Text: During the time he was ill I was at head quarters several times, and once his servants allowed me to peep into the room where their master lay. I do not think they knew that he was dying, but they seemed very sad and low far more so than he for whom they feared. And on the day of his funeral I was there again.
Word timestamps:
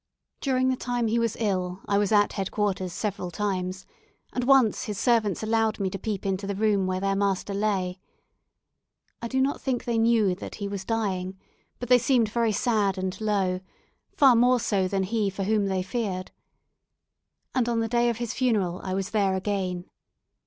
During 0.39 0.69
the 0.69 0.75
time 0.75 1.05
he 1.05 1.19
was 1.19 1.37
ill 1.39 1.81
I 1.87 1.99
was 1.99 2.11
at 2.11 2.33
head 2.33 2.49
quarters 2.49 2.91
several 2.91 3.29
times, 3.29 3.85
and 4.33 4.43
once 4.45 4.85
his 4.85 4.97
servants 4.97 5.43
allowed 5.43 5.79
me 5.79 5.91
to 5.91 5.99
peep 5.99 6.25
into 6.25 6.47
the 6.47 6.55
room 6.55 6.87
where 6.87 6.99
their 6.99 7.15
master 7.15 7.53
lay. 7.53 7.99
I 9.21 9.27
do 9.27 9.39
not 9.39 9.61
think 9.61 9.83
they 9.85 9.99
knew 9.99 10.33
that 10.33 10.55
he 10.55 10.67
was 10.67 10.85
dying, 10.85 11.37
but 11.77 11.87
they 11.87 11.99
seemed 11.99 12.29
very 12.29 12.51
sad 12.51 12.97
and 12.97 13.21
low 13.21 13.59
far 14.11 14.35
more 14.35 14.59
so 14.59 14.87
than 14.87 15.03
he 15.03 15.29
for 15.29 15.43
whom 15.43 15.67
they 15.67 15.83
feared. 15.83 16.31
And 17.53 17.69
on 17.69 17.79
the 17.79 17.87
day 17.87 18.09
of 18.09 18.17
his 18.17 18.33
funeral 18.33 18.81
I 18.83 18.95
was 18.95 19.11
there 19.11 19.35
again. 19.35 19.85